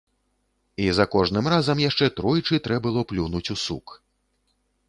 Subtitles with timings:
[0.85, 3.97] І за кожным разам яшчэ тройчы трэ было плюнуць у сук.